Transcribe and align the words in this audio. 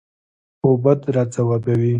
په 0.59 0.65
بد 0.83 0.99
راځوابوي. 1.15 1.89